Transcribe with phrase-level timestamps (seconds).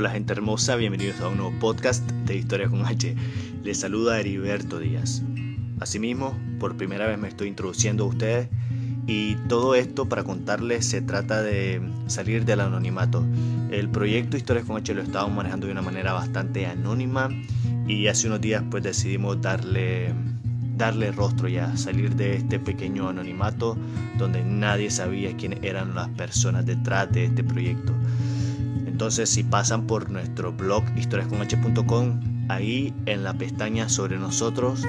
[0.00, 3.14] Hola gente hermosa, bienvenidos a un nuevo podcast de Historias con H.
[3.62, 5.22] Les saluda Heriberto Díaz.
[5.78, 8.48] Asimismo, por primera vez me estoy introduciendo a ustedes
[9.06, 13.26] y todo esto para contarles se trata de salir del anonimato.
[13.70, 17.28] El proyecto Historias con H lo estamos manejando de una manera bastante anónima
[17.86, 20.14] y hace unos días pues decidimos darle
[20.78, 23.76] darle rostro ya, salir de este pequeño anonimato
[24.16, 27.92] donde nadie sabía quiénes eran las personas detrás de este proyecto.
[29.00, 34.82] Entonces, si pasan por nuestro blog historiasconh.com, ahí en la pestaña sobre nosotros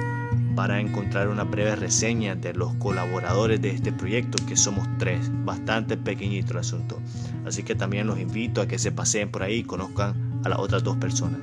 [0.54, 5.32] van a encontrar una breve reseña de los colaboradores de este proyecto, que somos tres,
[5.46, 7.00] bastante pequeñito el asunto.
[7.46, 10.60] Así que también los invito a que se paseen por ahí y conozcan a las
[10.60, 11.40] otras dos personas.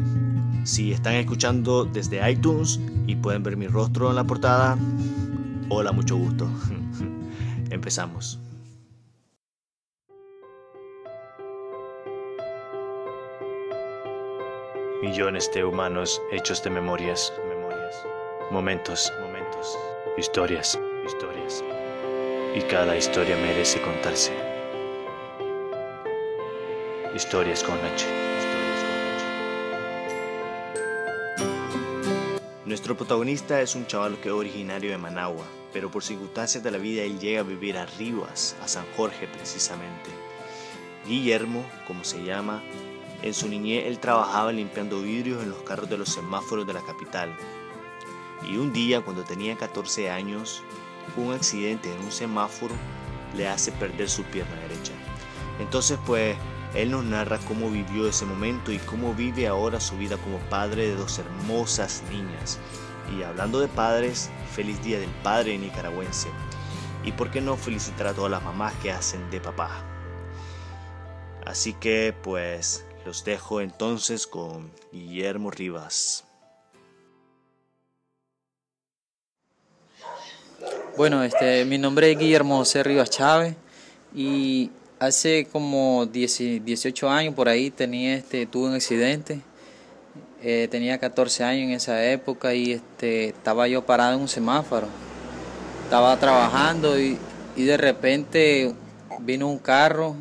[0.65, 4.77] Si están escuchando desde iTunes y pueden ver mi rostro en la portada,
[5.71, 6.47] hola, mucho gusto.
[7.71, 8.39] Empezamos.
[15.01, 18.05] Millones de humanos hechos de memorias, memorias,
[18.51, 19.79] momentos, momentos,
[20.17, 21.63] historias, historias.
[22.57, 24.33] Y cada historia merece contarse.
[27.15, 28.07] Historias con H.
[32.65, 36.79] Nuestro protagonista es un chaval que es originario de Managua, pero por circunstancias de la
[36.79, 40.11] vida él llega a vivir a Rivas, a San Jorge precisamente.
[41.07, 42.65] Guillermo, como se llama,
[43.23, 46.83] en su niñez él trabajaba limpiando vidrios en los carros de los semáforos de la
[46.83, 47.37] capital.
[48.49, 50.63] Y un día, cuando tenía 14 años,
[51.17, 52.75] un accidente en un semáforo
[53.37, 54.93] le hace perder su pierna derecha.
[55.59, 56.37] Entonces, pues,
[56.75, 60.89] él nos narra cómo vivió ese momento y cómo vive ahora su vida como padre
[60.89, 62.59] de dos hermosas niñas.
[63.17, 66.29] Y hablando de padres, feliz día del padre nicaragüense.
[67.05, 69.71] Y por qué no felicitar a todas las mamás que hacen de papá.
[71.47, 76.25] Así que pues los dejo entonces con Guillermo Rivas.
[80.97, 83.57] Bueno, este, mi nombre es Guillermo José Rivas Chávez
[84.15, 89.41] y Hace como 18 años por ahí tenía este, tuve un accidente.
[90.43, 94.89] Eh, tenía 14 años en esa época y este, estaba yo parado en un semáforo.
[95.85, 97.17] Estaba trabajando y,
[97.57, 98.75] de repente
[99.21, 100.17] vino un carro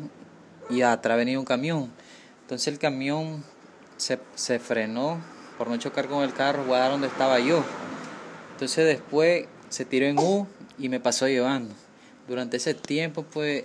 [0.70, 1.90] y atrás venía un camión.
[2.48, 3.44] Entonces el camión
[3.98, 5.20] se, se frenó
[5.58, 7.62] por no chocar con el carro, voy a dar donde estaba yo.
[8.52, 10.46] Entonces después se tiró en U
[10.78, 11.74] y me pasó llevando.
[12.26, 13.64] Durante ese tiempo pues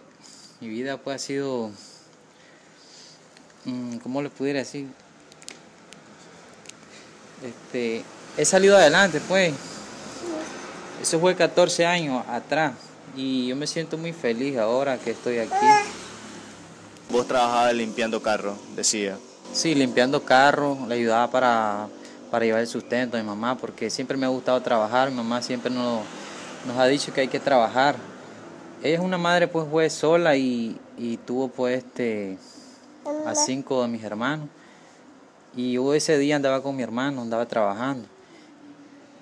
[0.59, 1.71] mi vida pues ha sido,
[3.63, 4.87] mm, ¿cómo le pudiera decir?
[7.41, 8.03] Este,
[8.35, 9.53] he salido adelante pues.
[11.01, 12.73] Eso fue 14 años atrás
[13.15, 15.92] y yo me siento muy feliz ahora que estoy aquí.
[17.13, 19.17] Vos trabajabas limpiando carros, decía.
[19.53, 21.87] Sí, limpiando carros, le ayudaba para,
[22.29, 25.41] para llevar el sustento a mi mamá, porque siempre me ha gustado trabajar, mi mamá
[25.41, 26.01] siempre nos,
[26.67, 27.95] nos ha dicho que hay que trabajar
[28.83, 30.77] ella es una madre pues fue sola y,
[31.25, 32.37] tuvo pues este
[33.25, 34.49] a cinco de mis hermanos.
[35.55, 38.05] Y yo ese día andaba con mi hermano, andaba trabajando.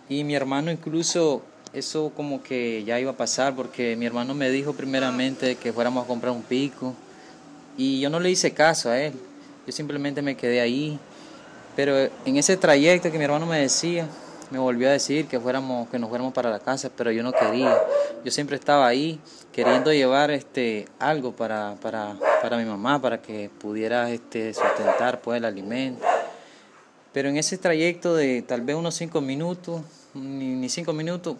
[0.09, 1.43] Y mi hermano incluso
[1.73, 6.05] eso como que ya iba a pasar porque mi hermano me dijo primeramente que fuéramos
[6.05, 6.95] a comprar un pico
[7.77, 9.13] y yo no le hice caso a él.
[9.65, 10.99] Yo simplemente me quedé ahí.
[11.75, 14.07] Pero en ese trayecto que mi hermano me decía,
[14.49, 17.31] me volvió a decir que fuéramos que nos fuéramos para la casa, pero yo no
[17.31, 17.77] quería.
[18.25, 19.19] Yo siempre estaba ahí
[19.53, 25.37] queriendo llevar este algo para, para, para mi mamá, para que pudiera este, sustentar pues
[25.37, 26.05] el alimento.
[27.13, 29.81] Pero en ese trayecto de tal vez unos cinco minutos,
[30.13, 31.37] ni, ni cinco minutos,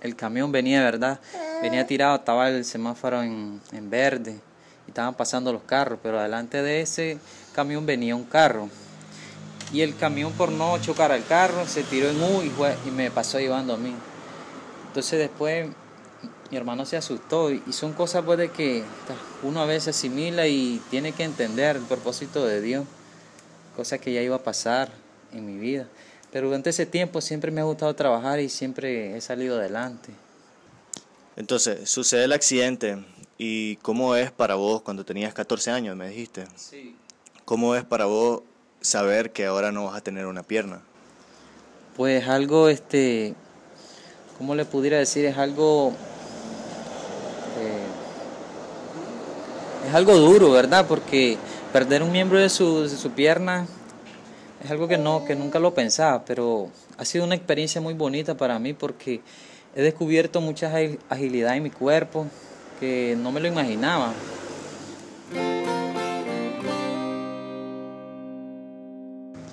[0.00, 1.20] el camión venía, ¿verdad?
[1.62, 4.40] Venía tirado, estaba el semáforo en, en verde
[4.90, 7.18] estaban pasando los carros, pero adelante de ese
[7.54, 8.68] camión venía un carro.
[9.72, 12.52] Y el camión por no chocar al carro se tiró en U y,
[12.88, 13.94] y me pasó llevando a mí.
[14.88, 15.68] Entonces después
[16.50, 18.82] mi hermano se asustó y son cosas pues de que
[19.42, 22.84] uno a veces asimila y tiene que entender el propósito de Dios,
[23.76, 24.90] cosas que ya iba a pasar
[25.32, 25.86] en mi vida.
[26.32, 30.12] Pero durante ese tiempo siempre me ha gustado trabajar y siempre he salido adelante.
[31.36, 32.98] Entonces, sucede el accidente
[33.42, 36.44] y ¿cómo es para vos cuando tenías 14 años, me dijiste?
[36.56, 36.94] Sí.
[37.46, 38.42] ¿Cómo es para vos
[38.82, 40.82] saber que ahora no vas a tener una pierna?
[41.96, 43.34] Pues algo, este,
[44.36, 45.24] ¿cómo le pudiera decir?
[45.24, 45.94] Es algo
[49.88, 50.84] es algo duro, ¿verdad?
[50.86, 51.38] Porque
[51.72, 53.66] perder un miembro de su, de su pierna
[54.62, 58.36] es algo que no, que nunca lo pensaba, pero ha sido una experiencia muy bonita
[58.36, 59.22] para mí porque
[59.74, 60.70] he descubierto mucha
[61.08, 62.26] agilidad en mi cuerpo
[62.80, 64.12] que no me lo imaginaba.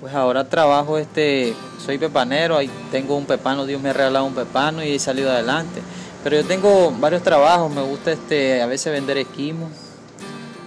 [0.00, 1.54] Pues ahora trabajo, este,
[1.84, 5.30] soy pepanero, ahí tengo un pepano, Dios me ha regalado un pepano y he salido
[5.30, 5.82] adelante.
[6.24, 9.70] Pero yo tengo varios trabajos, me gusta este, a veces vender esquimos,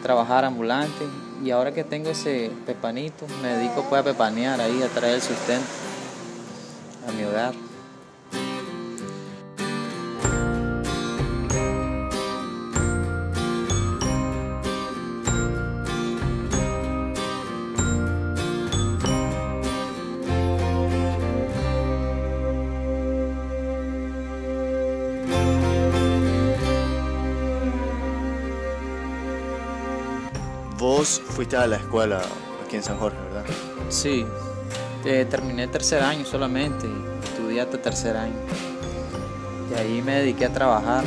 [0.03, 1.05] trabajar ambulante
[1.43, 5.21] y ahora que tengo ese pepanito me dedico pues a pepanear ahí, a traer el
[5.21, 5.65] sustento
[7.07, 7.70] a mi hogar.
[31.01, 32.21] Vos fuiste a la escuela
[32.63, 33.43] aquí en San Jorge, ¿verdad?
[33.89, 34.23] Sí,
[35.03, 36.87] eh, terminé tercer año solamente,
[37.23, 38.35] estudié hasta tercer año.
[39.71, 41.03] Y ahí me dediqué a trabajar.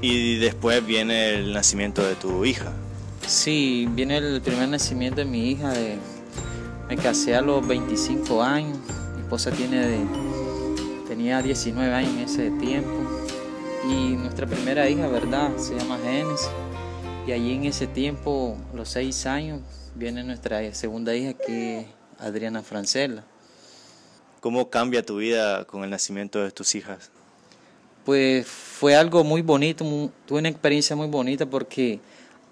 [0.00, 2.72] Y después viene el nacimiento de tu hija.
[3.26, 5.68] Sí, viene el primer nacimiento de mi hija.
[5.68, 5.98] De,
[6.88, 8.78] me casé a los 25 años.
[9.14, 9.98] Mi esposa tiene de,
[11.06, 12.96] tenía 19 años en ese tiempo.
[13.88, 15.56] Y nuestra primera hija, ¿verdad?
[15.56, 16.48] Se llama Génesis.
[17.26, 19.60] Y allí en ese tiempo, a los 6 años,
[19.94, 21.86] viene nuestra segunda hija que es
[22.18, 23.22] Adriana Francela.
[24.40, 27.10] ¿Cómo cambia tu vida con el nacimiento de tus hijas?
[28.04, 32.00] Pues fue algo muy bonito, muy- tuve una experiencia muy bonita porque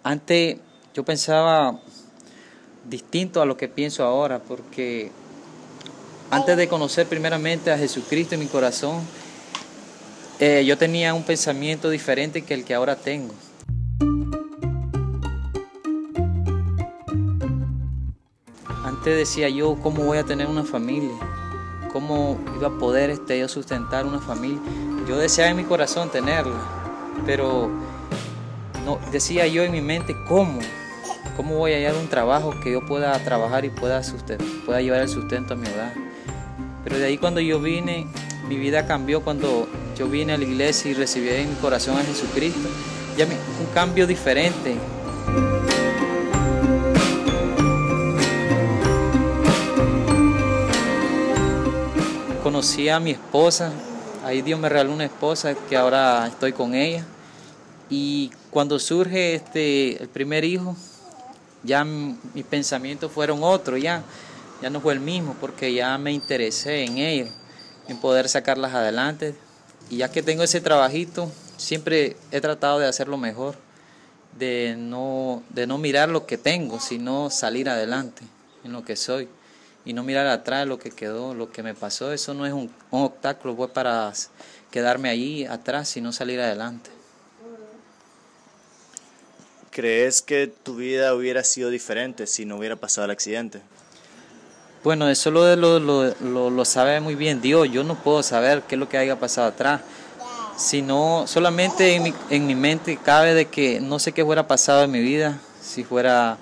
[0.03, 0.59] antes
[0.93, 1.81] yo pensaba
[2.89, 5.11] distinto a lo que pienso ahora, porque
[6.31, 9.01] antes de conocer primeramente a Jesucristo en mi corazón,
[10.39, 13.33] eh, yo tenía un pensamiento diferente que el que ahora tengo.
[18.85, 21.15] Antes decía yo, ¿cómo voy a tener una familia?
[21.93, 24.61] ¿Cómo iba a poder este, sustentar una familia?
[25.09, 26.61] Yo deseaba en mi corazón tenerla,
[27.25, 27.71] pero
[28.85, 30.59] no, decía yo en mi mente, ¿cómo?
[31.37, 35.03] ¿Cómo voy a hallar un trabajo que yo pueda trabajar y pueda, sustentar, pueda llevar
[35.03, 35.93] el sustento a mi hogar?
[36.83, 38.07] Pero de ahí cuando yo vine,
[38.49, 42.03] mi vida cambió cuando yo vine a la iglesia y recibí en mi corazón a
[42.05, 42.69] Jesucristo.
[43.19, 44.77] Ya me- un cambio diferente.
[52.43, 53.73] Conocí a mi esposa,
[54.25, 57.05] ahí Dios me regaló una esposa que ahora estoy con ella.
[57.91, 60.77] Y cuando surge este, el primer hijo,
[61.67, 64.03] ya mis pensamientos fueron otros, ya,
[64.63, 67.29] ya no fue el mismo, porque ya me interesé en ellos,
[67.89, 69.35] en poder sacarlas adelante.
[69.91, 73.57] Y ya que tengo ese trabajito, siempre he tratado de hacerlo mejor,
[74.39, 78.23] de no, de no mirar lo que tengo, sino salir adelante
[78.65, 79.29] en lo que soy.
[79.85, 82.13] Y no mirar atrás lo que quedó, lo que me pasó.
[82.13, 84.13] Eso no es un, un obstáculo pues, para
[84.71, 86.96] quedarme allí atrás, sino salir adelante.
[89.77, 93.61] ¿Crees que tu vida hubiera sido diferente si no hubiera pasado el accidente?
[94.83, 97.71] Bueno, eso lo, lo, lo, lo, sabe muy bien Dios.
[97.71, 99.83] Yo no puedo saber qué es lo que haya pasado atrás.
[100.57, 104.83] Sino solamente en mi, en mi mente cabe de que no sé qué hubiera pasado
[104.83, 106.39] en mi vida si fuera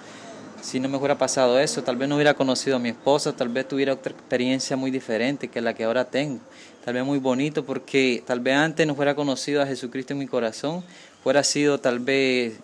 [0.63, 3.49] si no me hubiera pasado eso, tal vez no hubiera conocido a mi esposa, tal
[3.49, 6.39] vez tuviera otra experiencia muy diferente que la que ahora tengo.
[6.85, 10.29] Tal vez muy bonito porque tal vez antes no fuera conocido a Jesucristo en mi
[10.29, 10.85] corazón,
[11.25, 12.61] fuera sido tal vez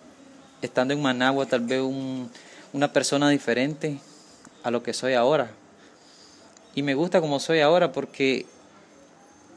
[0.61, 2.29] estando en Managua, tal vez un,
[2.73, 3.97] una persona diferente
[4.63, 5.51] a lo que soy ahora.
[6.75, 8.45] Y me gusta como soy ahora porque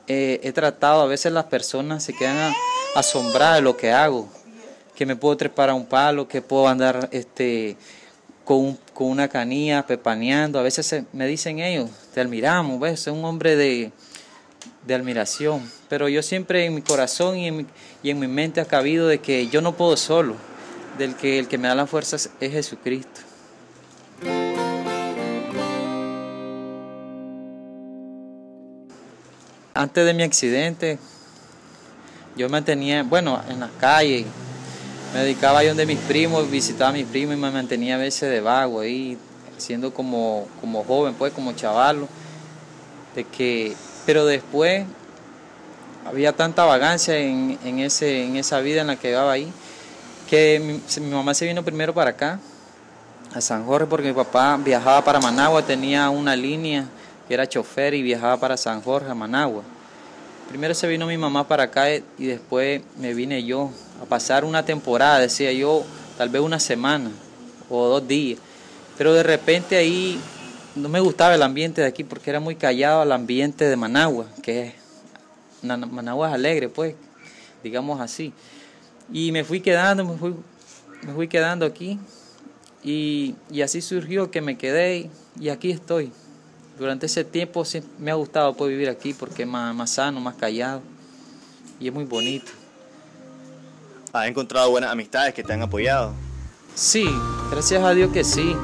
[0.07, 2.53] eh, he tratado, a veces las personas se quedan
[2.95, 4.29] asombradas de lo que hago,
[4.95, 7.77] que me puedo trepar a un palo, que puedo andar este,
[8.45, 10.59] con, un- con una canilla pepaneando.
[10.59, 13.93] A veces se- me dicen ellos, te admiramos, ves, es un hombre de,
[14.87, 15.71] de admiración.
[15.89, 17.67] Pero yo siempre en mi corazón y en mi,
[18.03, 20.35] y en mi mente ha cabido de que yo no puedo solo,
[20.99, 23.21] del que el que me da las fuerzas es Jesucristo.
[29.75, 30.99] Antes de mi accidente,
[32.37, 34.25] yo mantenía, bueno, en las calles,
[35.13, 38.31] me dedicaba a donde mis primos, visitaba a mis primos y me mantenía a veces
[38.31, 39.19] de vago ahí,
[39.59, 42.09] siendo como, como joven, pues, como chavalo.
[43.15, 43.75] De que,
[44.07, 44.85] pero después
[46.05, 49.53] había tanta vagancia en, en, ese, en esa vida en la que llevaba ahí,
[50.29, 52.39] que mi, mamá se vino primero para acá,
[53.35, 56.87] a San Jorge, porque mi papá viajaba para Managua, tenía una línea
[57.27, 59.63] que era chofer y viajaba para San Jorge, a Managua.
[60.49, 63.71] Primero se vino mi mamá para acá y después me vine yo
[64.03, 65.85] a pasar una temporada, decía yo,
[66.19, 67.11] tal vez una semana
[67.71, 68.39] o dos días.
[68.97, 70.21] Pero de repente ahí
[70.77, 74.27] no me gustaba el ambiente de aquí porque era muy callado al ambiente de Managua,
[74.43, 74.75] que es
[75.65, 76.95] Managua es alegre, pues,
[77.63, 78.33] digamos así.
[79.13, 80.35] Y me fui quedando, me fui,
[81.03, 81.99] me fui quedando aquí
[82.83, 86.13] y, y así surgió que me quedé y aquí estoy.
[86.79, 87.65] Durante ese tiempo
[87.99, 90.83] me ha gustado pues, vivir aquí porque es más, más sano, más callado
[91.79, 92.51] y es muy bonito.
[94.13, 96.15] ¿Has encontrado buenas amistades que te han apoyado?
[96.75, 97.07] Sí,
[97.51, 98.55] gracias a Dios que sí.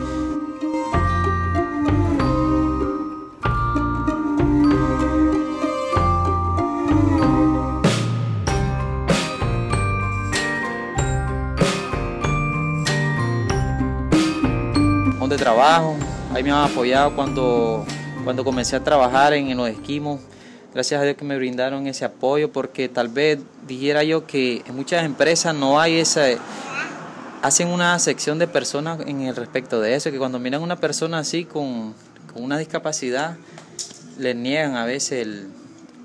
[15.30, 15.94] Donde trabajo,
[16.34, 17.86] ahí me han apoyado cuando,
[18.24, 20.18] cuando comencé a trabajar en, los esquimos
[20.74, 24.74] gracias a Dios que me brindaron ese apoyo, porque tal vez dijera yo que en
[24.74, 26.22] muchas empresas no hay esa,
[27.42, 30.80] hacen una sección de personas en el respecto de eso, que cuando miran a una
[30.80, 31.94] persona así con,
[32.34, 33.36] una discapacidad,
[34.18, 35.28] le niegan a veces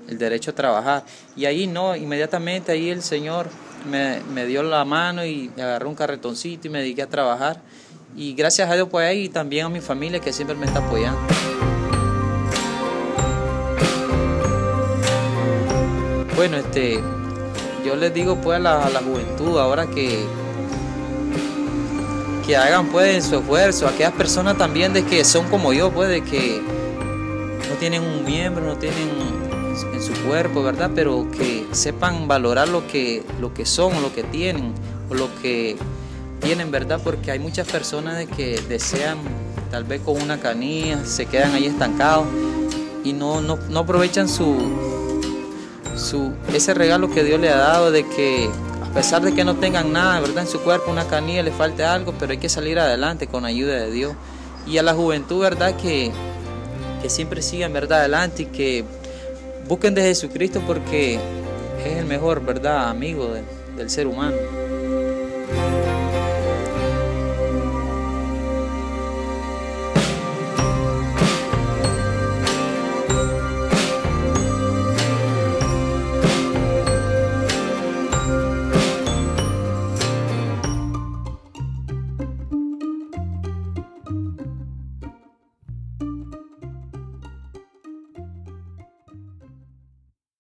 [0.08, 1.04] el, derecho a trabajar.
[1.34, 3.48] Y ahí no, inmediatamente ahí el Señor
[3.90, 7.60] me, me, dio la mano y me agarró un carretoncito y me dediqué a trabajar.
[8.16, 10.78] Y gracias a Dios pues ahí y también a mi familia que siempre me está
[10.78, 11.20] apoyando.
[16.34, 16.98] Bueno, este,
[17.84, 20.24] yo les digo pues a la, juventud ahora que,
[22.46, 26.22] que hagan pues su esfuerzo, aquellas personas también de que son como yo, pues de
[26.22, 26.62] que
[27.68, 29.10] no tienen un miembro, no tienen
[29.92, 30.90] en su cuerpo, ¿verdad?
[30.94, 34.72] Pero que sepan valorar lo que, lo que son, lo que tienen,
[35.10, 35.76] o lo que
[36.40, 37.00] tienen, ¿verdad?
[37.02, 39.18] Porque hay muchas personas de que desean
[39.70, 42.26] tal vez con una canilla, se quedan ahí estancados
[43.04, 44.56] y no, no, no aprovechan su,
[45.96, 48.48] su, ese regalo que Dios le ha dado de que
[48.82, 50.44] a pesar de que no tengan nada, ¿verdad?
[50.44, 53.74] En su cuerpo, una canilla, le falte algo, pero hay que salir adelante con ayuda
[53.74, 54.14] de Dios.
[54.66, 55.76] Y a la juventud, ¿verdad?
[55.76, 56.10] Que,
[57.02, 58.00] que siempre sigan, ¿verdad?
[58.00, 58.84] Adelante y que
[59.68, 61.20] busquen de Jesucristo porque
[61.84, 62.88] es el mejor, ¿verdad?
[62.88, 63.34] Amigo
[63.76, 64.36] del ser humano.